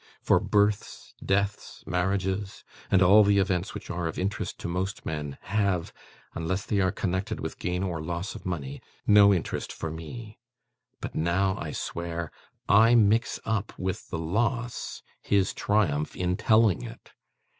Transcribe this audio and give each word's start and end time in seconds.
For 0.19 0.39
births, 0.39 1.13
deaths, 1.23 1.83
marriages, 1.85 2.63
and 2.89 3.03
all 3.03 3.23
the 3.23 3.37
events 3.37 3.75
which 3.75 3.91
are 3.91 4.07
of 4.07 4.17
interest 4.17 4.57
to 4.61 4.67
most 4.67 5.05
men, 5.05 5.37
have 5.41 5.93
(unless 6.33 6.65
they 6.65 6.79
are 6.79 6.91
connected 6.91 7.39
with 7.39 7.59
gain 7.59 7.83
or 7.83 8.01
loss 8.01 8.33
of 8.33 8.43
money) 8.43 8.81
no 9.05 9.31
interest 9.31 9.71
for 9.71 9.91
me. 9.91 10.39
But 11.01 11.13
now, 11.13 11.55
I 11.59 11.71
swear, 11.71 12.31
I 12.67 12.95
mix 12.95 13.39
up 13.45 13.77
with 13.77 14.09
the 14.09 14.17
loss, 14.17 15.03
his 15.21 15.53
triumph 15.53 16.15
in 16.15 16.35
telling 16.35 16.81
it. 16.81 17.11